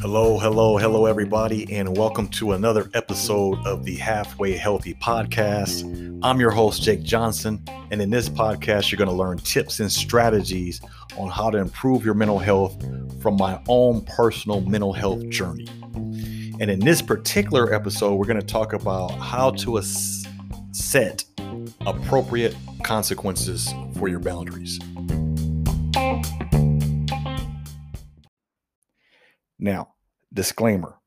Hello, 0.00 0.38
hello, 0.38 0.76
hello, 0.76 1.06
everybody, 1.06 1.72
and 1.72 1.96
welcome 1.96 2.28
to 2.28 2.52
another 2.52 2.90
episode 2.92 3.58
of 3.66 3.84
the 3.84 3.94
Halfway 3.94 4.52
Healthy 4.52 4.92
Podcast. 4.94 6.20
I'm 6.22 6.38
your 6.38 6.50
host, 6.50 6.82
Jake 6.82 7.02
Johnson, 7.02 7.64
and 7.90 8.02
in 8.02 8.10
this 8.10 8.28
podcast, 8.28 8.92
you're 8.92 8.98
going 8.98 9.08
to 9.08 9.14
learn 9.14 9.38
tips 9.38 9.80
and 9.80 9.90
strategies 9.90 10.82
on 11.16 11.30
how 11.30 11.48
to 11.48 11.56
improve 11.56 12.04
your 12.04 12.12
mental 12.12 12.38
health 12.38 12.76
from 13.22 13.38
my 13.38 13.62
own 13.68 14.02
personal 14.02 14.60
mental 14.60 14.92
health 14.92 15.26
journey. 15.30 15.68
And 16.60 16.70
in 16.70 16.80
this 16.80 17.00
particular 17.00 17.72
episode, 17.72 18.16
we're 18.16 18.26
going 18.26 18.40
to 18.40 18.46
talk 18.46 18.74
about 18.74 19.12
how 19.12 19.52
to 19.52 19.78
ass- 19.78 20.26
set 20.72 21.24
appropriate 21.86 22.54
consequences 22.82 23.72
for 23.96 24.08
your 24.08 24.20
boundaries. 24.20 24.78
Now, 29.58 29.94
disclaimer 30.32 30.98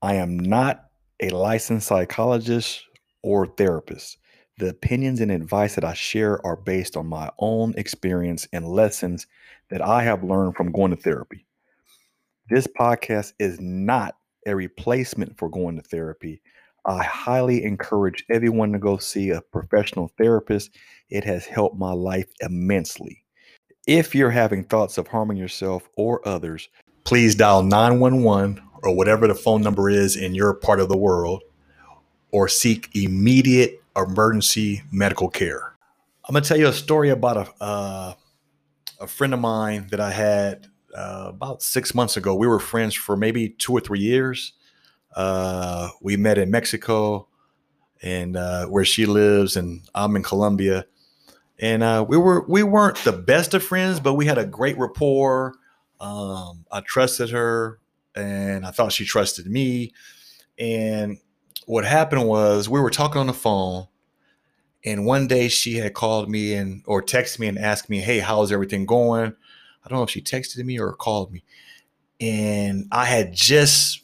I 0.00 0.14
am 0.14 0.38
not 0.38 0.86
a 1.20 1.30
licensed 1.30 1.86
psychologist 1.86 2.84
or 3.22 3.46
therapist. 3.46 4.18
The 4.58 4.68
opinions 4.68 5.20
and 5.20 5.30
advice 5.30 5.74
that 5.74 5.84
I 5.84 5.94
share 5.94 6.44
are 6.44 6.56
based 6.56 6.96
on 6.96 7.06
my 7.06 7.30
own 7.38 7.74
experience 7.76 8.48
and 8.52 8.66
lessons 8.66 9.26
that 9.70 9.82
I 9.82 10.02
have 10.02 10.24
learned 10.24 10.56
from 10.56 10.72
going 10.72 10.90
to 10.90 10.96
therapy. 10.96 11.46
This 12.48 12.66
podcast 12.66 13.32
is 13.38 13.60
not 13.60 14.16
a 14.46 14.54
replacement 14.54 15.38
for 15.38 15.48
going 15.48 15.76
to 15.76 15.82
therapy. 15.82 16.42
I 16.84 17.02
highly 17.04 17.62
encourage 17.62 18.24
everyone 18.28 18.72
to 18.72 18.78
go 18.78 18.96
see 18.98 19.30
a 19.30 19.40
professional 19.40 20.10
therapist. 20.18 20.70
It 21.08 21.24
has 21.24 21.46
helped 21.46 21.76
my 21.76 21.92
life 21.92 22.26
immensely. 22.40 23.24
If 23.86 24.14
you're 24.14 24.30
having 24.30 24.64
thoughts 24.64 24.98
of 24.98 25.06
harming 25.06 25.36
yourself 25.36 25.88
or 25.96 26.26
others, 26.26 26.68
please 27.12 27.34
dial 27.34 27.62
911 27.62 28.58
or 28.82 28.96
whatever 28.96 29.28
the 29.28 29.34
phone 29.34 29.60
number 29.60 29.90
is 29.90 30.16
in 30.16 30.34
your 30.34 30.54
part 30.54 30.80
of 30.80 30.88
the 30.88 30.96
world 30.96 31.42
or 32.30 32.48
seek 32.48 32.88
immediate 32.94 33.82
emergency 33.94 34.82
medical 34.90 35.28
care. 35.28 35.74
I'm 36.24 36.32
going 36.32 36.42
to 36.42 36.48
tell 36.48 36.56
you 36.56 36.68
a 36.68 36.72
story 36.72 37.10
about 37.10 37.36
a, 37.36 37.62
uh, 37.62 38.14
a 38.98 39.06
friend 39.06 39.34
of 39.34 39.40
mine 39.40 39.88
that 39.90 40.00
I 40.00 40.10
had 40.10 40.68
uh, 40.96 41.26
about 41.28 41.62
six 41.62 41.94
months 41.94 42.16
ago. 42.16 42.34
We 42.34 42.46
were 42.46 42.58
friends 42.58 42.94
for 42.94 43.14
maybe 43.14 43.50
two 43.50 43.74
or 43.74 43.80
three 43.80 44.00
years. 44.00 44.54
Uh, 45.14 45.90
we 46.00 46.16
met 46.16 46.38
in 46.38 46.50
Mexico 46.50 47.28
and 48.00 48.38
uh, 48.38 48.64
where 48.68 48.86
she 48.86 49.04
lives, 49.04 49.58
and 49.58 49.82
I'm 49.94 50.16
in 50.16 50.22
Colombia. 50.22 50.86
And 51.58 51.82
uh, 51.82 52.06
we 52.08 52.16
were 52.16 52.46
we 52.48 52.62
weren't 52.62 52.96
the 53.04 53.12
best 53.12 53.52
of 53.52 53.62
friends, 53.62 54.00
but 54.00 54.14
we 54.14 54.24
had 54.24 54.38
a 54.38 54.46
great 54.46 54.78
rapport. 54.78 55.56
Um, 56.02 56.66
I 56.70 56.80
trusted 56.80 57.30
her, 57.30 57.78
and 58.14 58.66
I 58.66 58.72
thought 58.72 58.92
she 58.92 59.04
trusted 59.04 59.46
me. 59.46 59.92
And 60.58 61.18
what 61.66 61.84
happened 61.84 62.26
was 62.26 62.68
we 62.68 62.80
were 62.80 62.90
talking 62.90 63.20
on 63.20 63.28
the 63.28 63.32
phone, 63.32 63.86
and 64.84 65.06
one 65.06 65.28
day 65.28 65.48
she 65.48 65.76
had 65.76 65.94
called 65.94 66.28
me 66.28 66.54
and 66.54 66.82
or 66.86 67.02
texted 67.02 67.38
me 67.38 67.46
and 67.46 67.58
asked 67.58 67.88
me, 67.88 68.00
"Hey, 68.00 68.18
how's 68.18 68.50
everything 68.50 68.84
going?" 68.84 69.34
I 69.84 69.88
don't 69.88 69.98
know 69.98 70.02
if 70.04 70.10
she 70.10 70.20
texted 70.20 70.64
me 70.64 70.78
or 70.78 70.92
called 70.92 71.32
me, 71.32 71.44
and 72.20 72.88
I 72.90 73.04
had 73.04 73.32
just 73.32 74.00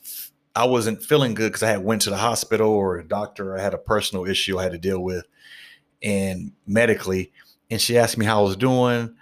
I 0.55 0.67
wasn't 0.67 1.03
feeling 1.03 1.35
good 1.35 1.49
because 1.49 1.62
I 1.65 1.71
had 1.71 1.85
went 1.85 2.03
to 2.03 2.11
the 2.11 2.17
hospital 2.17 2.71
or 2.71 2.99
a 2.99 3.07
doctor. 3.07 3.57
I 3.57 3.61
had 3.62 3.75
a 3.75 3.79
personal 3.79 4.25
issue 4.27 4.59
I 4.59 4.65
had 4.65 4.73
to 4.73 4.79
deal 4.79 5.01
with, 5.01 5.27
and 6.03 6.53
medically. 6.67 7.33
And 7.71 7.81
she 7.81 7.99
asked 7.99 8.17
me 8.17 8.25
how 8.25 8.41
I 8.41 8.43
was 8.45 8.57
doing, 8.57 9.15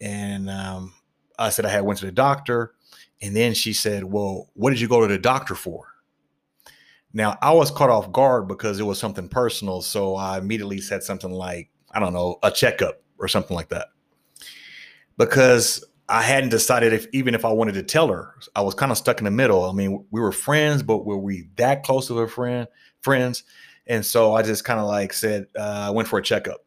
and 0.00 0.50
um, 0.50 0.94
I 1.38 1.50
said 1.50 1.66
I 1.66 1.70
had 1.70 1.84
went 1.84 1.98
to 2.00 2.06
the 2.06 2.12
doctor. 2.12 2.74
And 3.22 3.34
then 3.34 3.54
she 3.54 3.72
said, 3.72 4.04
"Well, 4.04 4.50
what 4.54 4.70
did 4.70 4.80
you 4.80 4.88
go 4.88 5.00
to 5.00 5.06
the 5.06 5.18
doctor 5.18 5.54
for?" 5.54 5.86
Now 7.12 7.38
I 7.40 7.52
was 7.52 7.70
caught 7.70 7.90
off 7.90 8.12
guard 8.12 8.48
because 8.48 8.80
it 8.80 8.82
was 8.82 8.98
something 8.98 9.28
personal, 9.28 9.82
so 9.82 10.16
I 10.16 10.36
immediately 10.38 10.80
said 10.80 11.02
something 11.02 11.30
like, 11.30 11.70
"I 11.92 12.00
don't 12.00 12.12
know, 12.12 12.38
a 12.42 12.50
checkup 12.50 13.00
or 13.18 13.28
something 13.28 13.54
like 13.54 13.68
that," 13.68 13.86
because 15.16 15.84
I 16.08 16.22
hadn't 16.22 16.50
decided 16.50 16.92
if 16.92 17.06
even 17.12 17.34
if 17.34 17.44
I 17.44 17.52
wanted 17.52 17.74
to 17.74 17.82
tell 17.82 18.08
her. 18.08 18.34
I 18.54 18.60
was 18.62 18.74
kind 18.74 18.92
of 18.92 18.98
stuck 18.98 19.18
in 19.20 19.24
the 19.24 19.30
middle. 19.30 19.64
I 19.64 19.72
mean, 19.72 20.04
we 20.10 20.20
were 20.20 20.32
friends, 20.32 20.82
but 20.82 21.06
were 21.06 21.16
we 21.16 21.48
that 21.56 21.82
close 21.82 22.10
of 22.10 22.16
a 22.18 22.28
friend 22.28 22.66
friends? 23.00 23.44
And 23.86 24.04
so 24.04 24.34
I 24.34 24.42
just 24.42 24.64
kind 24.64 24.80
of 24.80 24.86
like 24.86 25.12
said, 25.12 25.46
uh, 25.58 25.86
I 25.86 25.90
went 25.90 26.08
for 26.08 26.18
a 26.18 26.22
checkup. 26.22 26.64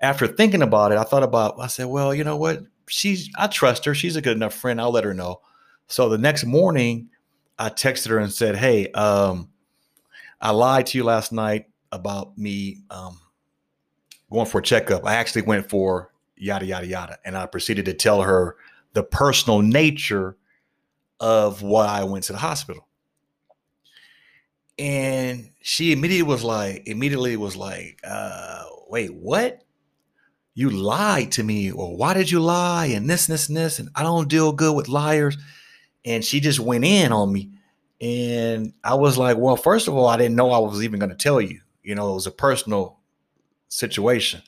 After 0.00 0.26
thinking 0.26 0.62
about 0.62 0.92
it, 0.92 0.98
I 0.98 1.04
thought 1.04 1.22
about. 1.22 1.58
I 1.58 1.68
said, 1.68 1.86
well, 1.86 2.14
you 2.14 2.24
know 2.24 2.36
what? 2.36 2.62
She's 2.88 3.30
I 3.36 3.46
trust 3.46 3.84
her. 3.84 3.94
She's 3.94 4.16
a 4.16 4.22
good 4.22 4.36
enough 4.36 4.54
friend. 4.54 4.80
I'll 4.80 4.92
let 4.92 5.04
her 5.04 5.14
know. 5.14 5.40
So 5.86 6.08
the 6.08 6.18
next 6.18 6.44
morning, 6.44 7.08
I 7.58 7.70
texted 7.70 8.08
her 8.08 8.18
and 8.18 8.32
said, 8.32 8.56
hey, 8.56 8.90
um, 8.92 9.50
I 10.40 10.50
lied 10.50 10.86
to 10.86 10.98
you 10.98 11.04
last 11.04 11.32
night 11.32 11.66
about 11.92 12.36
me 12.36 12.78
um, 12.90 13.18
going 14.30 14.46
for 14.46 14.58
a 14.58 14.62
checkup. 14.62 15.04
I 15.04 15.14
actually 15.14 15.42
went 15.42 15.68
for 15.68 16.14
yada 16.36 16.66
yada 16.66 16.86
yada 16.86 17.18
and 17.24 17.36
i 17.36 17.46
proceeded 17.46 17.84
to 17.84 17.94
tell 17.94 18.22
her 18.22 18.56
the 18.92 19.02
personal 19.02 19.62
nature 19.62 20.36
of 21.20 21.62
why 21.62 21.86
i 21.86 22.04
went 22.04 22.24
to 22.24 22.32
the 22.32 22.38
hospital 22.38 22.88
and 24.78 25.50
she 25.60 25.92
immediately 25.92 26.22
was 26.22 26.42
like 26.42 26.82
immediately 26.86 27.36
was 27.36 27.56
like 27.56 28.00
uh 28.04 28.64
wait 28.88 29.14
what 29.14 29.62
you 30.54 30.70
lied 30.70 31.32
to 31.32 31.42
me 31.42 31.70
or 31.70 31.96
why 31.96 32.14
did 32.14 32.30
you 32.30 32.40
lie 32.40 32.86
and 32.86 33.08
this 33.10 33.28
and 33.28 33.34
this 33.34 33.48
and 33.48 33.56
this 33.56 33.78
and 33.78 33.88
i 33.94 34.02
don't 34.02 34.28
deal 34.28 34.52
good 34.52 34.74
with 34.74 34.88
liars 34.88 35.36
and 36.04 36.24
she 36.24 36.40
just 36.40 36.60
went 36.60 36.84
in 36.84 37.12
on 37.12 37.32
me 37.32 37.50
and 38.00 38.72
i 38.82 38.94
was 38.94 39.18
like 39.18 39.36
well 39.36 39.56
first 39.56 39.88
of 39.88 39.94
all 39.94 40.06
i 40.06 40.16
didn't 40.16 40.36
know 40.36 40.50
i 40.52 40.58
was 40.58 40.82
even 40.82 40.98
going 40.98 41.10
to 41.10 41.16
tell 41.16 41.40
you 41.40 41.60
you 41.82 41.94
know 41.94 42.10
it 42.12 42.14
was 42.14 42.26
a 42.26 42.32
personal 42.32 42.98
situation 43.68 44.42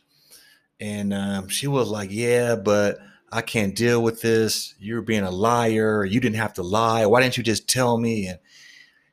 and 0.80 1.14
um, 1.14 1.48
she 1.48 1.66
was 1.66 1.88
like, 1.88 2.10
Yeah, 2.10 2.56
but 2.56 2.98
I 3.32 3.42
can't 3.42 3.74
deal 3.74 4.02
with 4.02 4.20
this. 4.22 4.74
You're 4.78 5.02
being 5.02 5.22
a 5.22 5.30
liar. 5.30 6.04
You 6.04 6.20
didn't 6.20 6.36
have 6.36 6.54
to 6.54 6.62
lie. 6.62 7.06
Why 7.06 7.22
didn't 7.22 7.36
you 7.36 7.42
just 7.42 7.68
tell 7.68 7.98
me? 7.98 8.28
And 8.28 8.38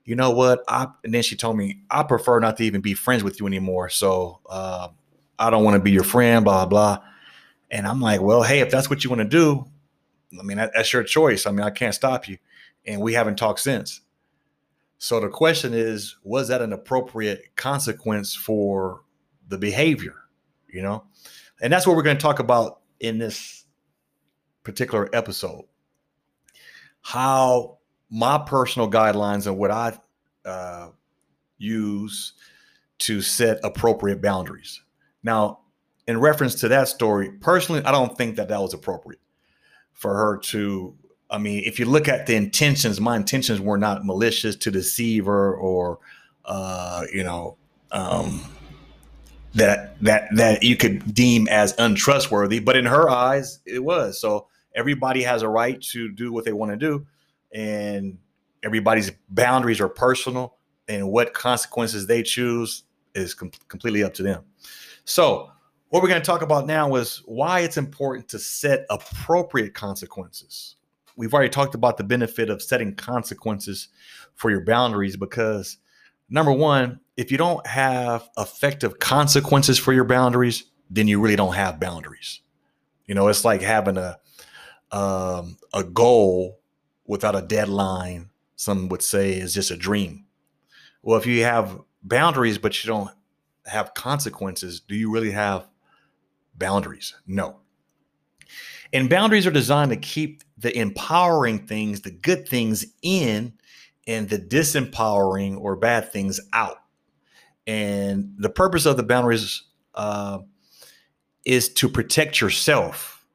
you 0.06 0.16
know 0.16 0.32
what? 0.32 0.64
I 0.68 0.88
and 1.03 1.14
then 1.14 1.24
she 1.24 1.36
told 1.36 1.58
me, 1.58 1.82
I 1.90 2.03
prefer 2.03 2.40
not 2.40 2.58
to 2.58 2.64
even 2.64 2.82
be 2.82 2.94
friends 2.94 3.24
with 3.24 3.40
you 3.40 3.48
anymore. 3.48 3.90
So 3.90 4.40
uh, 4.50 4.90
I 5.38 5.50
don't 5.50 5.64
want 5.64 5.76
to 5.76 5.82
be 5.82 5.92
your 5.92 6.04
friend, 6.04 6.46
blah, 6.46 6.66
blah. 6.66 7.00
And 7.72 7.88
I'm 7.88 8.02
like, 8.02 8.22
well, 8.22 8.44
hey, 8.44 8.60
if 8.60 8.70
that's 8.70 8.90
what 8.90 9.04
you 9.04 9.10
want 9.10 9.22
to 9.22 9.28
do, 9.28 9.66
I 10.40 10.44
mean, 10.44 10.58
that, 10.58 10.72
that's 10.76 10.94
your 10.94 11.04
choice. 11.04 11.46
I 11.46 11.52
mean, 11.52 11.66
I 11.66 11.70
can't 11.70 11.96
stop 11.96 12.28
you. 12.28 12.38
And 12.86 13.02
we 13.02 13.14
haven't 13.14 13.38
talked 13.38 13.60
since. 13.60 14.02
So 14.98 15.20
the 15.20 15.30
question 15.30 15.74
is, 15.74 16.16
was 16.24 16.48
that 16.48 16.62
an 16.62 16.72
appropriate 16.72 17.56
consequence 17.56 18.36
for 18.36 19.04
the 19.48 19.58
behavior? 19.58 20.16
You 20.68 20.82
know? 20.82 21.04
And 21.62 21.72
that's 21.72 21.88
what 21.88 21.96
we're 21.96 22.04
going 22.04 22.18
to 22.18 22.22
talk 22.22 22.40
about 22.40 22.82
in 23.00 23.18
this 23.18 23.66
particular 24.64 25.10
episode. 25.14 25.66
How 27.02 27.80
my 28.10 28.38
personal 28.38 28.90
guidelines 28.90 29.48
and 29.48 29.58
what 29.58 29.72
I 29.72 29.98
uh, 30.46 30.90
use 31.58 32.34
to 33.00 33.22
set 33.22 33.60
appropriate 33.64 34.22
boundaries. 34.22 34.83
Now, 35.23 35.59
in 36.07 36.19
reference 36.19 36.56
to 36.56 36.67
that 36.69 36.88
story, 36.89 37.31
personally, 37.31 37.84
I 37.84 37.91
don't 37.91 38.17
think 38.17 38.35
that 38.35 38.50
that 38.50 38.61
was 38.61 38.73
appropriate 38.73 39.22
for 39.94 40.16
her 40.16 40.38
to. 40.38 40.95
I 41.29 41.39
mean, 41.39 41.63
if 41.66 41.79
you 41.79 41.85
look 41.85 42.07
at 42.07 42.28
the 42.28 42.35
intentions, 42.35 43.01
my 43.01 43.16
intentions 43.16 43.59
were 43.59 43.78
not 43.78 44.06
malicious 44.06 44.56
to 44.57 44.69
deceive 44.69 45.25
her 45.25 45.56
or, 45.56 45.97
uh, 46.45 47.06
you 47.11 47.23
know, 47.23 47.57
um, 47.91 48.44
that 49.56 50.01
that 50.01 50.28
that 50.35 50.63
you 50.63 50.75
could 50.75 51.13
deem 51.13 51.47
as 51.47 51.75
untrustworthy 51.78 52.59
but 52.59 52.75
in 52.75 52.85
her 52.85 53.09
eyes 53.09 53.59
it 53.66 53.84
was 53.84 54.19
so 54.19 54.47
everybody 54.76 55.22
has 55.22 55.41
a 55.41 55.47
right 55.47 55.81
to 55.81 56.11
do 56.11 56.31
what 56.31 56.43
they 56.43 56.53
want 56.53 56.72
to 56.72 56.78
do 56.78 57.05
and 57.53 58.17
everybody's 58.64 59.11
boundaries 59.29 59.79
are 59.79 59.90
personal 59.90 60.55
and 60.87 61.08
what 61.08 61.34
consequences 61.34 62.08
they 62.08 62.23
choose 62.23 62.84
is 63.16 63.34
com- 63.34 63.52
completely 63.68 64.04
up 64.04 64.14
to 64.14 64.24
them 64.24 64.44
so 65.06 65.50
what 65.90 66.02
we're 66.02 66.10
going 66.10 66.22
to 66.22 66.26
talk 66.26 66.42
about 66.42 66.66
now 66.66 66.96
is 66.96 67.22
why 67.26 67.60
it's 67.60 67.78
important 67.78 68.28
to 68.28 68.40
set 68.40 68.86
appropriate 68.90 69.74
consequences 69.74 70.76
we've 71.16 71.34
already 71.34 71.50
talked 71.50 71.76
about 71.76 71.98
the 71.98 72.04
benefit 72.04 72.50
of 72.50 72.62
setting 72.62 72.96
consequences 72.96 73.90
for 74.36 74.50
your 74.50 74.62
boundaries 74.62 75.16
because 75.16 75.78
number 76.30 76.52
one 76.52 77.00
if 77.18 77.32
you 77.32 77.38
don't 77.38 77.66
have 77.68 78.30
effective 78.38 79.00
consequences 79.00 79.78
for 79.78 79.94
your 79.94 80.04
boundaries, 80.04 80.66
then 80.90 81.08
you 81.08 81.20
really 81.20 81.36
don't 81.36 81.54
have 81.54 81.80
boundaries. 81.80 82.42
You 83.06 83.16
know, 83.16 83.28
it's 83.28 83.46
like 83.46 83.62
having 83.62 83.98
a 83.98 84.18
um, 84.92 85.58
a 85.74 85.84
goal 85.84 86.60
without 87.06 87.36
a 87.36 87.42
deadline. 87.42 88.30
Some 88.56 88.88
would 88.90 89.02
say 89.02 89.34
is 89.34 89.54
just 89.54 89.72
a 89.72 89.78
dream. 89.78 90.26
Well, 91.02 91.18
if 91.18 91.26
you 91.26 91.44
have 91.44 91.80
boundaries 92.03 92.58
but 92.58 92.84
you 92.84 92.88
don't 92.88 93.09
have 93.66 93.94
consequences, 93.94 94.82
do 94.82 94.96
you 94.96 95.11
really 95.11 95.32
have 95.32 95.67
boundaries? 96.55 97.16
No. 97.26 97.59
And 98.91 99.09
boundaries 99.09 99.47
are 99.47 99.52
designed 99.52 99.91
to 99.91 99.97
keep 99.97 100.44
the 100.58 100.78
empowering 100.78 101.66
things, 101.66 102.02
the 102.02 102.11
good 102.11 102.47
things 102.47 102.85
in, 103.02 103.53
and 104.05 104.29
the 104.29 104.38
disempowering 104.38 105.59
or 105.59 105.76
bad 105.76 106.11
things 106.11 106.40
out. 106.52 106.78
And 107.66 108.34
the 108.38 108.50
purpose 108.50 108.85
of 108.85 108.97
the 108.97 109.03
boundaries 109.03 109.64
uh, 109.96 110.40
is 111.46 111.70
to 111.76 111.90
protect 111.90 112.41
yourself, 112.41 113.26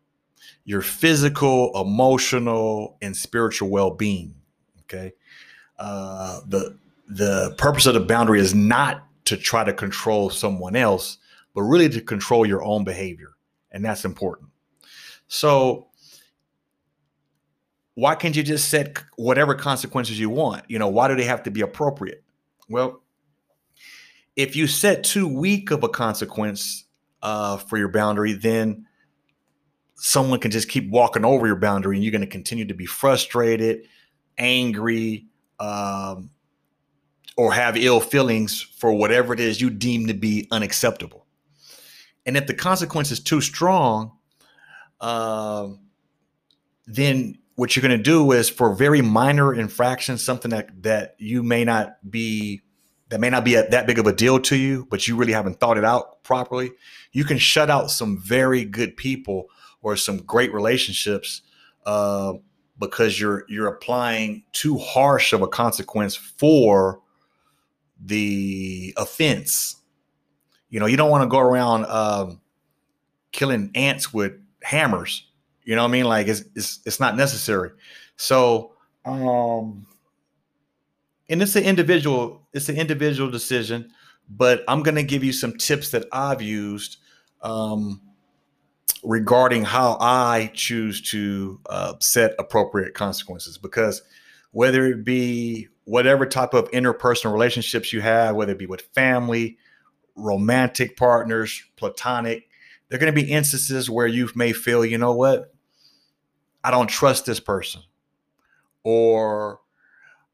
your 0.64 0.82
physical, 0.82 1.72
emotional, 1.80 2.98
and 3.00 3.16
spiritual 3.16 3.70
well-being. 3.70 4.34
Okay, 4.82 5.12
uh, 5.78 6.40
the 6.46 6.78
the 7.08 7.54
purpose 7.58 7.86
of 7.86 7.94
the 7.94 8.00
boundary 8.00 8.40
is 8.40 8.54
not 8.54 9.04
to 9.24 9.36
try 9.36 9.64
to 9.64 9.72
control 9.72 10.30
someone 10.30 10.76
else, 10.76 11.18
but 11.54 11.62
really 11.62 11.88
to 11.88 12.00
control 12.00 12.46
your 12.46 12.62
own 12.62 12.84
behavior, 12.84 13.32
and 13.72 13.84
that's 13.84 14.04
important. 14.04 14.50
So. 15.28 15.86
Why 17.94 18.14
can't 18.14 18.36
you 18.36 18.44
just 18.44 18.68
set 18.68 19.02
whatever 19.16 19.56
consequences 19.56 20.20
you 20.20 20.30
want? 20.30 20.62
You 20.68 20.78
know, 20.78 20.86
why 20.86 21.08
do 21.08 21.16
they 21.16 21.24
have 21.24 21.42
to 21.42 21.50
be 21.50 21.62
appropriate? 21.62 22.22
Well, 22.68 23.02
if 24.36 24.54
you 24.54 24.68
set 24.68 25.02
too 25.02 25.26
weak 25.26 25.72
of 25.72 25.82
a 25.82 25.88
consequence 25.88 26.84
uh, 27.22 27.56
for 27.56 27.76
your 27.76 27.88
boundary, 27.88 28.34
then 28.34 28.86
someone 29.96 30.38
can 30.38 30.52
just 30.52 30.68
keep 30.68 30.88
walking 30.90 31.24
over 31.24 31.48
your 31.48 31.56
boundary 31.56 31.96
and 31.96 32.04
you're 32.04 32.12
going 32.12 32.20
to 32.20 32.26
continue 32.28 32.64
to 32.66 32.74
be 32.74 32.86
frustrated, 32.86 33.88
angry, 34.38 35.26
um, 35.58 36.30
or 37.38 37.52
have 37.52 37.76
ill 37.76 38.00
feelings 38.00 38.60
for 38.60 38.92
whatever 38.92 39.32
it 39.32 39.38
is 39.38 39.60
you 39.60 39.70
deem 39.70 40.08
to 40.08 40.12
be 40.12 40.48
unacceptable. 40.50 41.24
And 42.26 42.36
if 42.36 42.48
the 42.48 42.52
consequence 42.52 43.12
is 43.12 43.20
too 43.20 43.40
strong, 43.40 44.18
uh, 45.00 45.68
then 46.88 47.38
what 47.54 47.76
you're 47.76 47.82
going 47.82 47.96
to 47.96 48.02
do 48.02 48.32
is 48.32 48.50
for 48.50 48.74
very 48.74 49.02
minor 49.02 49.54
infractions, 49.54 50.22
something 50.22 50.50
that 50.50 50.82
that 50.82 51.14
you 51.18 51.44
may 51.44 51.64
not 51.64 51.98
be 52.10 52.62
that 53.08 53.20
may 53.20 53.30
not 53.30 53.44
be 53.44 53.54
a, 53.54 53.68
that 53.68 53.86
big 53.86 54.00
of 54.00 54.08
a 54.08 54.12
deal 54.12 54.40
to 54.40 54.56
you, 54.56 54.88
but 54.90 55.06
you 55.06 55.14
really 55.14 55.32
haven't 55.32 55.60
thought 55.60 55.78
it 55.78 55.84
out 55.84 56.24
properly, 56.24 56.72
you 57.12 57.24
can 57.24 57.38
shut 57.38 57.70
out 57.70 57.90
some 57.90 58.18
very 58.18 58.64
good 58.64 58.96
people 58.96 59.46
or 59.80 59.94
some 59.94 60.18
great 60.18 60.52
relationships 60.52 61.42
uh, 61.86 62.32
because 62.80 63.20
you're 63.20 63.44
you're 63.48 63.68
applying 63.68 64.42
too 64.52 64.76
harsh 64.76 65.32
of 65.32 65.40
a 65.40 65.48
consequence 65.48 66.16
for 66.16 67.00
the 68.04 68.94
offense. 68.96 69.76
You 70.70 70.80
know, 70.80 70.86
you 70.86 70.96
don't 70.96 71.10
want 71.10 71.22
to 71.22 71.28
go 71.28 71.38
around 71.38 71.86
um, 71.86 72.40
killing 73.32 73.70
ants 73.74 74.12
with 74.12 74.32
hammers. 74.62 75.26
You 75.64 75.76
know 75.76 75.82
what 75.82 75.88
I 75.88 75.92
mean? 75.92 76.04
Like 76.04 76.28
it's 76.28 76.44
it's, 76.54 76.80
it's 76.84 77.00
not 77.00 77.16
necessary. 77.16 77.70
So 78.16 78.72
um 79.04 79.86
and 81.28 81.42
it's 81.42 81.56
an 81.56 81.64
individual 81.64 82.46
it's 82.52 82.68
an 82.68 82.76
individual 82.76 83.30
decision 83.30 83.90
but 84.28 84.62
i'm 84.68 84.82
to 84.82 85.02
give 85.02 85.24
you 85.24 85.32
some 85.32 85.56
tips 85.56 85.90
that 85.90 86.06
i've 86.12 86.42
used 86.42 86.98
um, 87.42 88.00
regarding 89.04 89.64
how 89.64 89.96
i 90.00 90.50
choose 90.54 91.00
to 91.00 91.60
uh, 91.70 91.94
set 92.00 92.34
appropriate 92.38 92.94
consequences 92.94 93.56
because 93.56 94.02
whether 94.52 94.86
it 94.86 95.04
be 95.04 95.68
whatever 95.88 96.26
type 96.26 96.54
of 96.54 96.70
interpersonal 96.70 97.32
relationships 97.32 97.92
you 97.92 98.00
have 98.00 98.36
whether 98.36 98.52
it 98.52 98.58
be 98.58 98.66
with 98.66 98.82
family 98.94 99.56
romantic 100.16 100.96
partners 100.96 101.64
platonic 101.76 102.48
there 102.88 102.96
are 102.96 103.00
going 103.00 103.14
to 103.14 103.20
be 103.20 103.30
instances 103.30 103.88
where 103.90 104.06
you 104.06 104.28
may 104.34 104.52
feel 104.52 104.84
you 104.84 104.98
know 104.98 105.14
what 105.14 105.54
i 106.62 106.70
don't 106.70 106.88
trust 106.88 107.26
this 107.26 107.40
person 107.40 107.82
or 108.84 109.60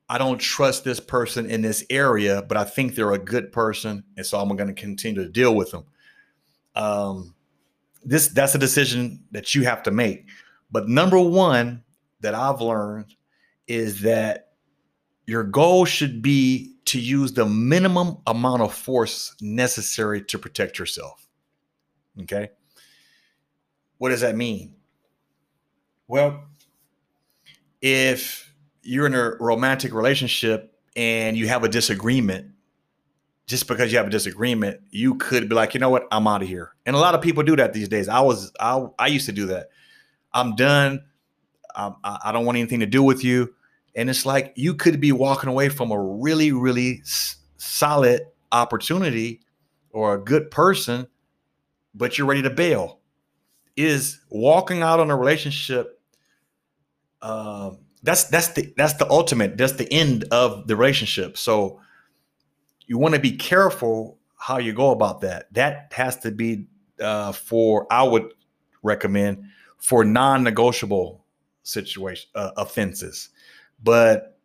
I 0.08 0.18
don't 0.18 0.38
trust 0.38 0.84
this 0.84 1.00
person 1.00 1.50
in 1.50 1.62
this 1.62 1.84
area, 1.88 2.42
but 2.42 2.56
I 2.56 2.64
think 2.64 2.94
they're 2.94 3.12
a 3.12 3.18
good 3.18 3.52
person, 3.52 4.04
and 4.16 4.26
so 4.26 4.38
I'm 4.38 4.54
going 4.54 4.68
to 4.68 4.74
continue 4.74 5.22
to 5.22 5.30
deal 5.30 5.54
with 5.54 5.70
them. 5.70 5.84
Um, 6.74 7.34
this 8.04 8.28
that's 8.28 8.54
a 8.54 8.58
decision 8.58 9.24
that 9.30 9.54
you 9.54 9.64
have 9.64 9.82
to 9.84 9.90
make. 9.90 10.26
But 10.70 10.88
number 10.88 11.18
one 11.18 11.84
that 12.20 12.34
I've 12.34 12.60
learned 12.60 13.14
is 13.66 14.02
that 14.02 14.43
your 15.26 15.44
goal 15.44 15.84
should 15.84 16.22
be 16.22 16.74
to 16.86 17.00
use 17.00 17.32
the 17.32 17.46
minimum 17.46 18.18
amount 18.26 18.62
of 18.62 18.74
force 18.74 19.34
necessary 19.40 20.22
to 20.22 20.38
protect 20.38 20.78
yourself. 20.78 21.26
Okay. 22.22 22.50
What 23.98 24.10
does 24.10 24.20
that 24.20 24.36
mean? 24.36 24.74
Well, 26.06 26.44
if 27.80 28.52
you're 28.82 29.06
in 29.06 29.14
a 29.14 29.30
romantic 29.40 29.94
relationship 29.94 30.78
and 30.94 31.36
you 31.36 31.48
have 31.48 31.64
a 31.64 31.68
disagreement, 31.68 32.50
just 33.46 33.68
because 33.68 33.92
you 33.92 33.98
have 33.98 34.06
a 34.06 34.10
disagreement, 34.10 34.80
you 34.90 35.16
could 35.16 35.48
be 35.48 35.54
like, 35.54 35.74
you 35.74 35.80
know 35.80 35.90
what, 35.90 36.06
I'm 36.10 36.26
out 36.26 36.42
of 36.42 36.48
here. 36.48 36.74
And 36.86 36.96
a 36.96 36.98
lot 36.98 37.14
of 37.14 37.20
people 37.20 37.42
do 37.42 37.56
that 37.56 37.72
these 37.72 37.88
days. 37.88 38.08
I 38.08 38.20
was, 38.20 38.52
I, 38.60 38.86
I 38.98 39.06
used 39.08 39.26
to 39.26 39.32
do 39.32 39.46
that. 39.46 39.68
I'm 40.32 40.56
done. 40.56 41.04
I, 41.74 41.92
I 42.04 42.32
don't 42.32 42.44
want 42.44 42.56
anything 42.56 42.80
to 42.80 42.86
do 42.86 43.02
with 43.02 43.24
you. 43.24 43.54
And 43.96 44.10
it's 44.10 44.26
like 44.26 44.52
you 44.56 44.74
could 44.74 45.00
be 45.00 45.12
walking 45.12 45.48
away 45.48 45.68
from 45.68 45.90
a 45.90 46.00
really, 46.00 46.52
really 46.52 47.00
s- 47.02 47.36
solid 47.56 48.22
opportunity 48.52 49.40
or 49.90 50.14
a 50.14 50.18
good 50.18 50.50
person, 50.50 51.06
but 51.94 52.18
you're 52.18 52.26
ready 52.26 52.42
to 52.42 52.50
bail. 52.50 53.00
Is 53.76 54.20
walking 54.30 54.82
out 54.82 55.00
on 55.00 55.10
a 55.10 55.16
relationship 55.16 56.00
um, 57.22 57.78
that's 58.02 58.24
that's 58.24 58.48
the 58.48 58.72
that's 58.76 58.94
the 58.94 59.10
ultimate 59.10 59.56
that's 59.56 59.72
the 59.72 59.92
end 59.92 60.24
of 60.30 60.68
the 60.68 60.76
relationship. 60.76 61.36
So 61.38 61.80
you 62.86 62.98
want 62.98 63.14
to 63.14 63.20
be 63.20 63.32
careful 63.32 64.18
how 64.36 64.58
you 64.58 64.72
go 64.72 64.90
about 64.90 65.22
that. 65.22 65.52
That 65.54 65.92
has 65.94 66.18
to 66.18 66.30
be 66.30 66.66
uh, 67.00 67.32
for 67.32 67.86
i 67.90 68.02
would 68.02 68.32
recommend 68.82 69.44
for 69.78 70.04
non-negotiable 70.04 71.24
situation 71.64 72.28
uh, 72.34 72.50
offenses 72.56 73.30
but 73.84 74.38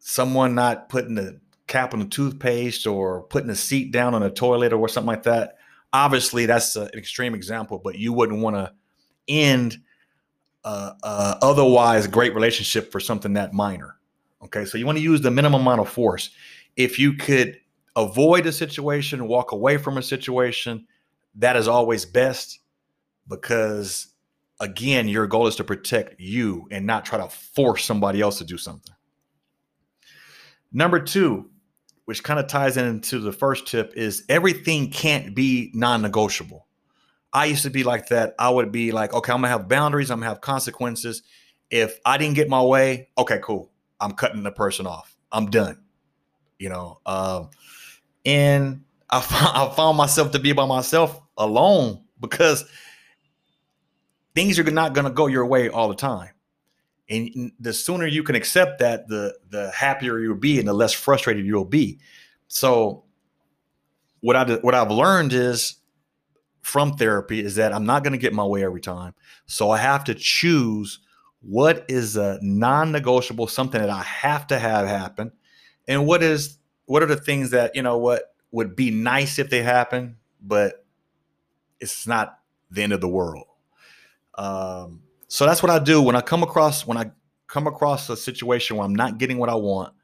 someone 0.00 0.56
not 0.56 0.88
putting 0.88 1.14
the 1.14 1.40
cap 1.68 1.92
on 1.92 2.00
the 2.00 2.06
toothpaste 2.06 2.86
or 2.86 3.22
putting 3.24 3.50
a 3.50 3.54
seat 3.54 3.92
down 3.92 4.14
on 4.14 4.22
a 4.22 4.30
toilet 4.30 4.72
or 4.72 4.88
something 4.88 5.06
like 5.06 5.24
that 5.24 5.56
obviously 5.92 6.46
that's 6.46 6.74
an 6.76 6.88
extreme 6.94 7.34
example 7.34 7.78
but 7.78 7.96
you 7.96 8.12
wouldn't 8.12 8.40
want 8.40 8.56
to 8.56 8.72
end 9.28 9.78
uh, 10.66 11.36
otherwise 11.42 12.06
great 12.08 12.34
relationship 12.34 12.90
for 12.90 12.98
something 12.98 13.34
that 13.34 13.52
minor. 13.52 13.96
Okay, 14.42 14.64
so 14.64 14.76
you 14.76 14.84
want 14.84 14.98
to 14.98 15.04
use 15.04 15.20
the 15.20 15.30
minimum 15.30 15.62
amount 15.62 15.80
of 15.80 15.88
force. 15.88 16.30
If 16.76 16.98
you 16.98 17.14
could 17.14 17.58
avoid 17.94 18.46
a 18.46 18.52
situation, 18.52 19.28
walk 19.28 19.52
away 19.52 19.78
from 19.78 19.96
a 19.96 20.02
situation, 20.02 20.86
that 21.36 21.56
is 21.56 21.68
always 21.68 22.04
best 22.04 22.60
because, 23.28 24.08
again, 24.60 25.08
your 25.08 25.26
goal 25.26 25.46
is 25.46 25.56
to 25.56 25.64
protect 25.64 26.20
you 26.20 26.66
and 26.70 26.86
not 26.86 27.04
try 27.04 27.18
to 27.18 27.28
force 27.28 27.84
somebody 27.84 28.20
else 28.20 28.38
to 28.38 28.44
do 28.44 28.58
something. 28.58 28.94
Number 30.72 31.00
two, 31.00 31.50
which 32.04 32.22
kind 32.22 32.38
of 32.38 32.46
ties 32.46 32.76
into 32.76 33.18
the 33.18 33.32
first 33.32 33.66
tip, 33.66 33.92
is 33.96 34.24
everything 34.28 34.90
can't 34.90 35.34
be 35.34 35.70
non 35.74 36.02
negotiable. 36.02 36.66
I 37.32 37.46
used 37.46 37.64
to 37.64 37.70
be 37.70 37.84
like 37.84 38.08
that. 38.08 38.34
I 38.38 38.48
would 38.48 38.72
be 38.72 38.92
like, 38.92 39.12
okay, 39.12 39.32
I'm 39.32 39.38
gonna 39.38 39.48
have 39.48 39.68
boundaries. 39.68 40.10
I'm 40.10 40.20
gonna 40.20 40.30
have 40.30 40.40
consequences. 40.40 41.22
If 41.70 41.98
I 42.04 42.16
didn't 42.16 42.36
get 42.36 42.48
my 42.48 42.62
way, 42.62 43.08
okay, 43.18 43.40
cool. 43.42 43.70
I'm 44.00 44.12
cutting 44.12 44.42
the 44.42 44.52
person 44.52 44.86
off. 44.86 45.16
I'm 45.32 45.50
done. 45.50 45.82
You 46.58 46.70
know, 46.70 47.00
um, 47.04 47.50
and 48.24 48.84
I, 49.10 49.18
I 49.70 49.74
found 49.74 49.98
myself 49.98 50.32
to 50.32 50.38
be 50.38 50.52
by 50.52 50.66
myself 50.66 51.20
alone 51.36 52.02
because 52.20 52.64
things 54.36 54.58
are 54.58 54.70
not 54.70 54.92
going 54.92 55.06
to 55.06 55.10
go 55.10 55.26
your 55.26 55.46
way 55.46 55.68
all 55.68 55.88
the 55.88 55.96
time. 55.96 56.30
And 57.08 57.52
the 57.58 57.72
sooner 57.72 58.06
you 58.06 58.22
can 58.22 58.34
accept 58.34 58.80
that, 58.80 59.08
the 59.08 59.36
the 59.48 59.70
happier 59.70 60.18
you'll 60.18 60.36
be, 60.36 60.58
and 60.58 60.68
the 60.68 60.72
less 60.72 60.92
frustrated 60.92 61.46
you'll 61.46 61.64
be. 61.64 61.98
So, 62.48 63.04
what 64.20 64.36
I 64.36 64.56
what 64.56 64.74
I've 64.74 64.90
learned 64.90 65.32
is 65.32 65.76
from 66.66 66.96
therapy 66.96 67.38
is 67.38 67.54
that 67.54 67.72
I'm 67.72 67.86
not 67.86 68.02
going 68.02 68.12
to 68.12 68.18
get 68.18 68.32
my 68.32 68.44
way 68.44 68.64
every 68.64 68.80
time. 68.80 69.14
So 69.46 69.70
I 69.70 69.78
have 69.78 70.02
to 70.04 70.14
choose 70.14 70.98
what 71.40 71.84
is 71.88 72.16
a 72.16 72.40
non-negotiable, 72.42 73.46
something 73.46 73.80
that 73.80 73.88
I 73.88 74.02
have 74.02 74.48
to 74.48 74.58
have 74.58 74.88
happen, 74.88 75.30
and 75.86 76.06
what 76.08 76.24
is 76.24 76.58
what 76.86 77.04
are 77.04 77.06
the 77.06 77.16
things 77.16 77.50
that 77.50 77.76
you 77.76 77.82
know 77.82 77.98
what 77.98 78.34
would 78.50 78.74
be 78.74 78.90
nice 78.90 79.38
if 79.38 79.48
they 79.48 79.62
happen, 79.62 80.16
but 80.42 80.84
it's 81.78 82.04
not 82.04 82.40
the 82.68 82.82
end 82.82 82.92
of 82.92 83.00
the 83.00 83.08
world. 83.08 83.46
Um, 84.36 85.02
so 85.28 85.46
that's 85.46 85.62
what 85.62 85.70
I 85.70 85.78
do 85.78 86.02
when 86.02 86.16
I 86.16 86.20
come 86.20 86.42
across 86.42 86.86
when 86.86 86.96
I 86.96 87.10
come 87.46 87.66
across 87.66 88.08
a 88.08 88.16
situation 88.16 88.76
where 88.76 88.84
I'm 88.84 88.94
not 88.94 89.18
getting 89.18 89.38
what 89.38 89.48
I 89.48 89.54
want. 89.54 89.94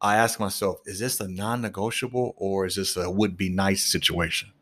I 0.00 0.16
ask 0.16 0.38
myself, 0.38 0.80
is 0.84 0.98
this 0.98 1.20
a 1.20 1.28
non-negotiable 1.28 2.34
or 2.36 2.66
is 2.66 2.76
this 2.76 2.96
a 2.96 3.10
would 3.10 3.36
be 3.36 3.48
nice 3.48 3.84
situation? 3.84 4.52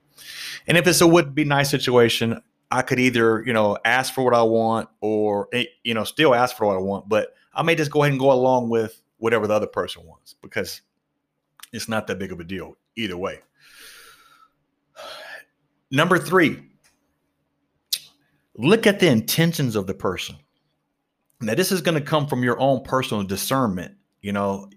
And 0.66 0.78
if 0.78 0.86
it's 0.86 1.00
a 1.00 1.06
would 1.06 1.34
be 1.34 1.44
nice 1.44 1.70
situation, 1.70 2.40
I 2.70 2.82
could 2.82 2.98
either, 2.98 3.42
you 3.44 3.52
know, 3.52 3.76
ask 3.84 4.14
for 4.14 4.24
what 4.24 4.34
I 4.34 4.42
want 4.42 4.88
or, 5.00 5.48
eh, 5.52 5.66
you 5.82 5.94
know, 5.94 6.04
still 6.04 6.34
ask 6.34 6.56
for 6.56 6.66
what 6.66 6.76
I 6.76 6.80
want, 6.80 7.08
but 7.08 7.34
I 7.52 7.62
may 7.62 7.74
just 7.74 7.90
go 7.90 8.02
ahead 8.02 8.12
and 8.12 8.20
go 8.20 8.32
along 8.32 8.68
with 8.68 9.00
whatever 9.18 9.46
the 9.46 9.54
other 9.54 9.66
person 9.66 10.06
wants 10.06 10.34
because 10.42 10.82
it's 11.72 11.88
not 11.88 12.06
that 12.06 12.18
big 12.18 12.32
of 12.32 12.40
a 12.40 12.44
deal 12.44 12.76
either 12.96 13.16
way. 13.16 13.40
Number 15.90 16.18
three, 16.18 16.62
look 18.56 18.86
at 18.86 19.00
the 19.00 19.08
intentions 19.08 19.76
of 19.76 19.86
the 19.86 19.94
person. 19.94 20.36
Now, 21.40 21.54
this 21.54 21.72
is 21.72 21.80
going 21.80 21.98
to 21.98 22.04
come 22.04 22.26
from 22.26 22.42
your 22.42 22.58
own 22.60 22.82
personal 22.82 23.22
discernment, 23.24 23.94
you 24.22 24.32
know, 24.32 24.70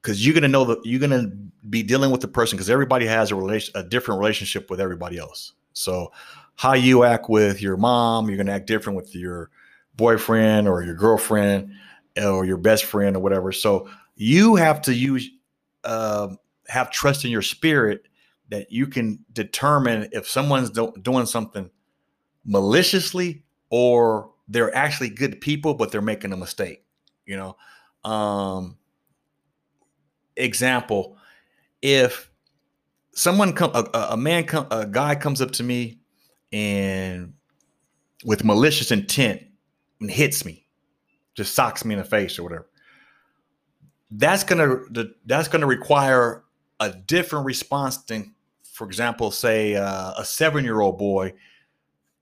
because 0.00 0.24
you're 0.24 0.34
going 0.34 0.42
to 0.42 0.48
know 0.48 0.64
that 0.66 0.84
you're 0.84 1.00
going 1.00 1.10
to 1.10 1.36
be 1.68 1.82
dealing 1.82 2.10
with 2.10 2.20
the 2.20 2.28
person 2.28 2.56
because 2.56 2.70
everybody 2.70 3.06
has 3.06 3.30
a 3.30 3.34
relation, 3.34 3.72
a 3.74 3.82
different 3.82 4.20
relationship 4.20 4.70
with 4.70 4.80
everybody 4.80 5.18
else. 5.18 5.52
So, 5.72 6.12
how 6.54 6.72
you 6.72 7.04
act 7.04 7.28
with 7.28 7.60
your 7.60 7.76
mom, 7.76 8.28
you're 8.28 8.36
going 8.36 8.46
to 8.46 8.52
act 8.52 8.66
different 8.66 8.96
with 8.96 9.14
your 9.14 9.50
boyfriend 9.96 10.68
or 10.68 10.82
your 10.82 10.94
girlfriend 10.94 11.72
or 12.16 12.46
your 12.46 12.56
best 12.56 12.84
friend 12.84 13.16
or 13.16 13.20
whatever. 13.20 13.52
So, 13.52 13.88
you 14.14 14.56
have 14.56 14.80
to 14.82 14.94
use, 14.94 15.28
uh, 15.84 16.28
have 16.68 16.90
trust 16.90 17.24
in 17.24 17.30
your 17.30 17.42
spirit 17.42 18.06
that 18.48 18.70
you 18.70 18.86
can 18.86 19.24
determine 19.32 20.08
if 20.12 20.28
someone's 20.28 20.70
do- 20.70 20.94
doing 21.02 21.26
something 21.26 21.70
maliciously 22.46 23.42
or 23.70 24.30
they're 24.48 24.74
actually 24.74 25.10
good 25.10 25.40
people, 25.40 25.74
but 25.74 25.90
they're 25.90 26.00
making 26.00 26.32
a 26.32 26.36
mistake. 26.36 26.84
You 27.26 27.36
know, 27.36 27.56
um, 28.10 28.78
example, 30.36 31.16
if 31.82 32.30
someone 33.12 33.52
come 33.52 33.72
a, 33.74 34.08
a 34.10 34.16
man 34.16 34.44
come 34.44 34.66
a 34.70 34.86
guy 34.86 35.14
comes 35.16 35.42
up 35.42 35.50
to 35.50 35.64
me 35.64 35.98
and 36.52 37.32
with 38.24 38.44
malicious 38.44 38.92
intent 38.92 39.42
and 40.00 40.10
hits 40.10 40.44
me, 40.44 40.66
just 41.34 41.54
socks 41.54 41.84
me 41.84 41.94
in 41.94 41.98
the 41.98 42.04
face 42.04 42.38
or 42.38 42.44
whatever. 42.44 42.68
That's 44.10 44.44
gonna 44.44 44.82
that's 45.24 45.48
gonna 45.48 45.66
require 45.66 46.44
a 46.78 46.92
different 46.92 47.44
response 47.46 47.96
than, 47.98 48.34
for 48.72 48.86
example, 48.86 49.32
say 49.32 49.74
uh, 49.74 50.12
a 50.16 50.24
seven 50.24 50.64
year 50.64 50.80
old 50.80 50.96
boy 50.96 51.32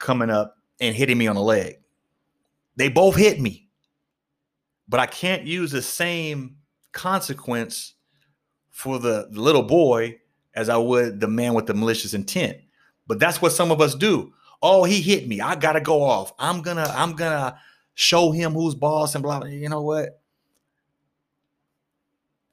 coming 0.04 0.30
up 0.30 0.58
and 0.80 0.94
hitting 0.94 1.18
me 1.18 1.26
on 1.26 1.34
the 1.34 1.42
leg. 1.42 1.78
They 2.76 2.88
both 2.88 3.16
hit 3.16 3.40
me, 3.40 3.68
but 4.87 5.00
I 5.00 5.06
can't 5.06 5.44
use 5.44 5.70
the 5.70 5.82
same 5.82 6.56
consequence 6.92 7.94
for 8.70 8.99
the 8.99 9.28
little 9.30 9.62
boy 9.62 10.18
as 10.54 10.68
I 10.68 10.76
would 10.76 11.20
the 11.20 11.26
man 11.26 11.54
with 11.54 11.66
the 11.66 11.75
malicious 11.75 12.14
intent. 12.14 12.58
But 13.06 13.18
that's 13.18 13.40
what 13.40 13.52
some 13.52 13.70
of 13.70 13.80
us 13.80 13.94
do. 13.94 14.32
Oh, 14.62 14.84
he 14.84 15.00
hit 15.00 15.26
me. 15.26 15.40
I 15.40 15.56
gotta 15.56 15.80
go 15.80 16.02
off. 16.02 16.32
I'm 16.38 16.62
gonna, 16.62 16.92
I'm 16.94 17.14
gonna 17.14 17.58
show 17.94 18.30
him 18.30 18.52
who's 18.52 18.75
boss 18.75 19.14
and 19.14 19.23
blah. 19.23 19.40
blah. 19.40 19.49
You 19.49 19.68
know 19.68 19.82
what? 19.82 20.20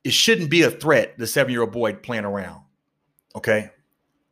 It 0.04 0.14
shouldn't 0.14 0.50
be 0.50 0.64
a 0.64 0.72
threat. 0.72 1.18
The 1.18 1.28
seven-year-old 1.28 1.72
boy 1.72 1.94
playing 1.94 2.26
around. 2.26 2.64
Okay. 3.36 3.70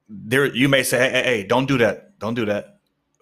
There, 0.08 0.46
you 0.46 0.68
may 0.68 0.84
say, 0.84 0.98
hey, 0.98 1.10
hey, 1.10 1.24
hey, 1.24 1.44
don't 1.44 1.68
do 1.68 1.78
that. 1.78 2.18
Don't 2.20 2.34
do 2.34 2.46
that. 2.46 2.79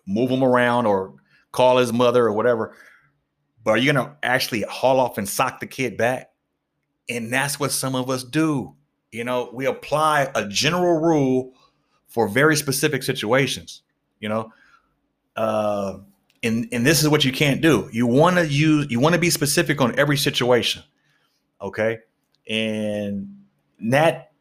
Move 0.08 0.32
him 0.32 0.44
around 0.44 0.86
or 0.86 1.14
call 1.52 1.78
his 1.78 1.94
mother 1.94 2.26
or 2.26 2.34
whatever. 2.34 2.76
But 3.64 3.72
are 3.72 3.78
you 3.78 3.92
gonna 3.92 4.16
actually 4.24 4.62
haul 4.62 5.00
off 5.00 5.18
and 5.18 5.28
sock 5.28 5.60
the 5.60 5.68
kid 5.68 5.98
back? 5.98 6.32
And 7.10 7.32
that's 7.32 7.60
what 7.60 7.72
some 7.72 7.96
of 7.96 8.10
us 8.10 8.24
do. 8.24 8.76
You 9.12 9.24
know, 9.24 9.50
we 9.54 9.66
apply 9.66 10.32
a 10.36 10.48
general 10.48 11.00
rule 11.00 11.54
for 12.08 12.28
very 12.28 12.56
specific 12.56 13.04
situations, 13.04 13.84
you 14.20 14.30
know. 14.30 14.52
Uh, 15.36 16.00
and 16.44 16.68
and 16.72 16.86
this 16.86 17.02
is 17.02 17.10
what 17.10 17.26
you 17.26 17.32
can't 17.32 17.62
do. 17.62 17.90
You 17.92 18.08
want 18.08 18.38
to 18.38 18.48
use 18.48 18.88
you 18.90 19.00
want 19.00 19.14
to 19.14 19.22
be 19.22 19.30
specific 19.30 19.82
on 19.82 19.98
every 20.00 20.18
situation. 20.18 20.84
Okay? 21.62 22.00
And 22.50 23.44
that 23.80 24.32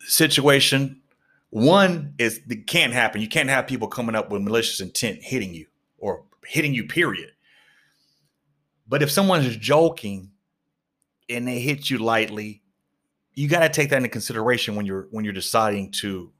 situation 0.00 0.99
one 1.50 2.14
is 2.18 2.40
it 2.48 2.66
can't 2.66 2.92
happen. 2.92 3.20
You 3.20 3.28
can't 3.28 3.48
have 3.48 3.66
people 3.66 3.88
coming 3.88 4.14
up 4.14 4.30
with 4.30 4.42
malicious 4.42 4.80
intent 4.80 5.18
hitting 5.22 5.52
you 5.52 5.66
or 5.98 6.24
hitting 6.46 6.74
you 6.74 6.86
period. 6.86 7.30
But 8.88 9.02
if 9.02 9.10
someone 9.10 9.44
is 9.44 9.56
joking 9.56 10.30
and 11.28 11.46
they 11.46 11.60
hit 11.60 11.90
you 11.90 11.98
lightly, 11.98 12.62
you 13.34 13.48
got 13.48 13.60
to 13.60 13.68
take 13.68 13.90
that 13.90 13.98
into 13.98 14.08
consideration 14.08 14.74
when 14.74 14.86
you're 14.86 15.08
when 15.10 15.24
you're 15.24 15.34
deciding 15.34 15.92
to 15.92 16.32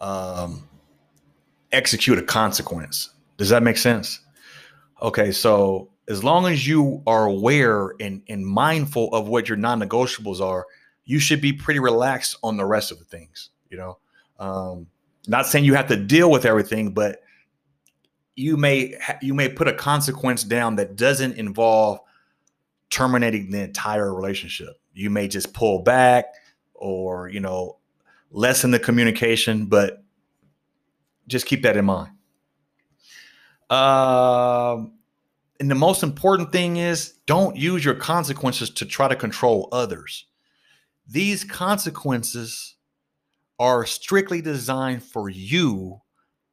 um, 0.00 0.68
execute 1.72 2.18
a 2.18 2.22
consequence. 2.22 3.10
Does 3.36 3.48
that 3.50 3.62
make 3.62 3.78
sense? 3.78 4.20
Okay, 5.02 5.32
so 5.32 5.90
as 6.08 6.22
long 6.22 6.46
as 6.46 6.66
you 6.66 7.02
are 7.06 7.26
aware 7.26 7.94
and, 8.00 8.22
and 8.28 8.44
mindful 8.44 9.14
of 9.14 9.28
what 9.28 9.48
your 9.48 9.56
non-negotiables 9.56 10.40
are, 10.40 10.66
you 11.04 11.18
should 11.18 11.40
be 11.40 11.52
pretty 11.52 11.80
relaxed 11.80 12.36
on 12.42 12.56
the 12.56 12.66
rest 12.66 12.90
of 12.90 12.98
the 12.98 13.04
things. 13.04 13.50
You 13.70 13.78
know, 13.78 13.98
um, 14.40 14.86
not 15.28 15.46
saying 15.46 15.64
you 15.64 15.74
have 15.74 15.88
to 15.88 15.96
deal 15.96 16.30
with 16.30 16.44
everything, 16.44 16.92
but 16.92 17.22
you 18.34 18.56
may 18.56 18.96
you 19.20 19.34
may 19.34 19.48
put 19.48 19.68
a 19.68 19.72
consequence 19.72 20.42
down 20.42 20.76
that 20.76 20.96
doesn't 20.96 21.34
involve 21.34 22.00
terminating 22.88 23.50
the 23.50 23.62
entire 23.62 24.12
relationship. 24.12 24.80
You 24.92 25.10
may 25.10 25.28
just 25.28 25.54
pull 25.54 25.82
back 25.82 26.26
or, 26.74 27.28
you 27.28 27.40
know, 27.40 27.78
lessen 28.30 28.70
the 28.72 28.78
communication, 28.78 29.66
but 29.66 30.02
just 31.28 31.46
keep 31.46 31.62
that 31.62 31.76
in 31.76 31.84
mind. 31.84 32.10
Um, 33.70 34.94
and 35.60 35.70
the 35.70 35.76
most 35.76 36.02
important 36.02 36.50
thing 36.50 36.78
is 36.78 37.14
don't 37.26 37.56
use 37.56 37.84
your 37.84 37.94
consequences 37.94 38.70
to 38.70 38.84
try 38.84 39.06
to 39.06 39.14
control 39.14 39.68
others. 39.70 40.26
These 41.06 41.44
consequences 41.44 42.74
are 43.60 43.84
strictly 43.84 44.40
designed 44.40 45.04
for 45.04 45.28
you 45.28 46.00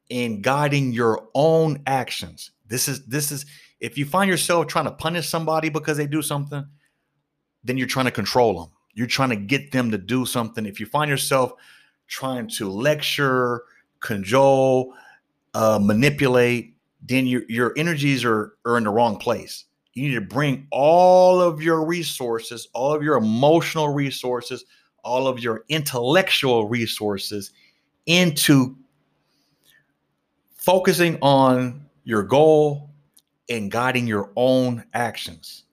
in 0.09 0.41
guiding 0.41 0.91
your 0.91 1.29
own 1.33 1.81
actions. 1.87 2.51
This 2.67 2.89
is 2.89 3.05
this 3.05 3.31
is 3.31 3.45
if 3.79 3.97
you 3.97 4.05
find 4.05 4.29
yourself 4.29 4.67
trying 4.67 4.85
to 4.85 4.91
punish 4.91 5.29
somebody 5.29 5.69
because 5.69 5.95
they 5.95 6.05
do 6.05 6.21
something, 6.21 6.65
then 7.63 7.77
you're 7.77 7.87
trying 7.87 8.05
to 8.05 8.11
control 8.11 8.59
them. 8.59 8.71
You're 8.93 9.07
trying 9.07 9.29
to 9.29 9.37
get 9.37 9.71
them 9.71 9.89
to 9.91 9.97
do 9.97 10.25
something. 10.25 10.65
If 10.65 10.79
you 10.81 10.85
find 10.85 11.09
yourself 11.09 11.53
trying 12.07 12.49
to 12.49 12.69
lecture, 12.69 13.63
cajole, 14.01 14.93
uh, 15.53 15.79
manipulate, 15.81 16.75
then 17.01 17.25
your 17.25 17.43
your 17.47 17.73
energies 17.77 18.25
are 18.25 18.55
are 18.65 18.77
in 18.77 18.83
the 18.83 18.89
wrong 18.89 19.17
place. 19.17 19.63
You 19.93 20.09
need 20.09 20.15
to 20.15 20.21
bring 20.21 20.67
all 20.71 21.41
of 21.41 21.61
your 21.61 21.85
resources, 21.85 22.67
all 22.73 22.93
of 22.93 23.01
your 23.01 23.15
emotional 23.15 23.93
resources, 23.93 24.65
all 25.07 25.27
of 25.27 25.39
your 25.39 25.63
intellectual 25.69 26.67
resources 26.67 27.51
into 28.05 28.75
focusing 30.53 31.17
on 31.21 31.85
your 32.03 32.23
goal 32.23 32.89
and 33.49 33.71
guiding 33.71 34.05
your 34.05 34.31
own 34.35 34.83
actions. 34.93 35.63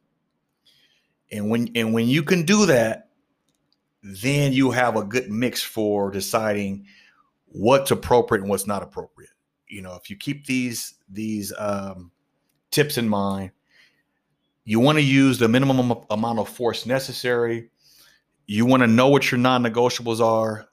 And 1.32 1.50
when 1.50 1.68
and 1.74 1.92
when 1.92 2.06
you 2.06 2.22
can 2.22 2.44
do 2.44 2.66
that, 2.66 3.08
then 4.02 4.52
you 4.52 4.70
have 4.70 4.96
a 4.96 5.02
good 5.02 5.30
mix 5.30 5.62
for 5.62 6.10
deciding 6.10 6.86
what's 7.46 7.90
appropriate 7.90 8.42
and 8.42 8.50
what's 8.50 8.66
not 8.66 8.82
appropriate. 8.82 9.30
You 9.66 9.82
know, 9.82 9.94
if 9.96 10.10
you 10.10 10.16
keep 10.16 10.46
these 10.46 10.94
these 11.08 11.52
um, 11.58 12.12
tips 12.70 12.98
in 12.98 13.08
mind, 13.08 13.50
you 14.64 14.78
want 14.78 14.98
to 14.98 15.04
use 15.04 15.38
the 15.38 15.48
minimum 15.48 16.04
amount 16.10 16.38
of 16.38 16.48
force 16.48 16.86
necessary. 16.86 17.70
You 18.46 18.66
want 18.66 18.82
to 18.82 18.86
know 18.86 19.08
what 19.08 19.30
your 19.30 19.38
non-negotiables 19.38 20.20
are, 20.20 20.68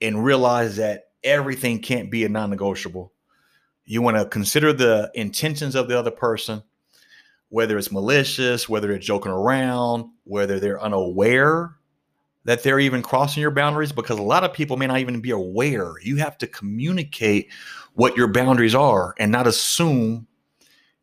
and 0.00 0.24
realize 0.24 0.76
that 0.76 1.08
everything 1.24 1.80
can't 1.80 2.10
be 2.10 2.24
a 2.24 2.28
non-negotiable. 2.28 3.12
You 3.84 4.02
want 4.02 4.16
to 4.16 4.26
consider 4.26 4.72
the 4.72 5.10
intentions 5.14 5.74
of 5.74 5.88
the 5.88 5.98
other 5.98 6.10
person, 6.10 6.62
whether 7.48 7.78
it's 7.78 7.92
malicious, 7.92 8.68
whether 8.68 8.92
it's 8.92 9.06
joking 9.06 9.32
around, 9.32 10.10
whether 10.24 10.60
they're 10.60 10.80
unaware 10.80 11.76
that 12.46 12.62
they're 12.62 12.78
even 12.78 13.02
crossing 13.02 13.40
your 13.40 13.50
boundaries 13.50 13.90
because 13.90 14.20
a 14.20 14.22
lot 14.22 14.44
of 14.44 14.52
people 14.52 14.76
may 14.76 14.86
not 14.86 15.00
even 15.00 15.20
be 15.20 15.32
aware. 15.32 15.94
You 16.00 16.16
have 16.18 16.38
to 16.38 16.46
communicate 16.46 17.50
what 17.94 18.16
your 18.16 18.28
boundaries 18.28 18.74
are 18.74 19.14
and 19.18 19.32
not 19.32 19.48
assume 19.48 20.28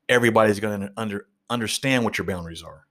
everybody's 0.07 0.61
going 0.61 0.79
to 0.79 0.93
under, 0.95 1.27
understand 1.49 2.05
what 2.05 2.17
your 2.17 2.25
boundaries 2.25 2.63
are. 2.63 2.87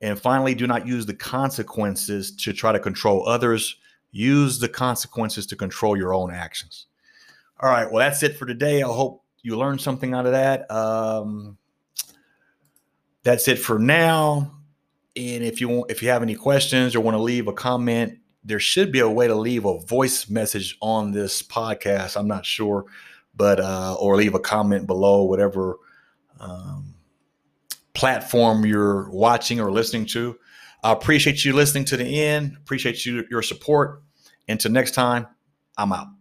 And 0.00 0.18
finally, 0.18 0.54
do 0.54 0.66
not 0.66 0.86
use 0.86 1.06
the 1.06 1.14
consequences 1.14 2.34
to 2.36 2.52
try 2.52 2.72
to 2.72 2.78
control 2.78 3.28
others. 3.28 3.76
Use 4.12 4.58
the 4.58 4.68
consequences 4.68 5.46
to 5.46 5.56
control 5.56 5.96
your 5.96 6.14
own 6.14 6.32
actions. 6.32 6.86
All 7.60 7.70
right. 7.70 7.90
Well, 7.90 7.98
that's 7.98 8.22
it 8.22 8.36
for 8.36 8.46
today. 8.46 8.82
I 8.82 8.86
hope 8.86 9.22
you 9.42 9.56
learned 9.56 9.80
something 9.80 10.14
out 10.14 10.26
of 10.26 10.32
that. 10.32 10.70
Um, 10.70 11.58
that's 13.22 13.48
it 13.48 13.58
for 13.58 13.78
now. 13.78 14.56
And 15.16 15.44
if 15.44 15.60
you 15.60 15.68
want, 15.68 15.90
if 15.90 16.02
you 16.02 16.08
have 16.08 16.22
any 16.22 16.34
questions 16.34 16.94
or 16.94 17.00
want 17.00 17.16
to 17.16 17.22
leave 17.22 17.48
a 17.48 17.52
comment, 17.52 18.18
there 18.42 18.60
should 18.60 18.90
be 18.90 19.00
a 19.00 19.08
way 19.08 19.26
to 19.26 19.34
leave 19.34 19.66
a 19.66 19.78
voice 19.80 20.30
message 20.30 20.78
on 20.80 21.12
this 21.12 21.42
podcast. 21.42 22.16
I'm 22.16 22.28
not 22.28 22.46
sure, 22.46 22.86
but 23.36 23.60
uh, 23.60 23.96
or 24.00 24.16
leave 24.16 24.34
a 24.34 24.40
comment 24.40 24.86
below, 24.86 25.24
whatever 25.24 25.76
um, 26.38 26.89
platform 27.94 28.64
you're 28.64 29.10
watching 29.10 29.60
or 29.60 29.70
listening 29.70 30.06
to. 30.06 30.36
I 30.82 30.92
appreciate 30.92 31.44
you 31.44 31.52
listening 31.52 31.84
to 31.86 31.96
the 31.96 32.22
end. 32.22 32.56
Appreciate 32.56 33.04
you 33.04 33.24
your 33.30 33.42
support. 33.42 34.02
Until 34.48 34.72
next 34.72 34.92
time, 34.92 35.26
I'm 35.76 35.92
out. 35.92 36.19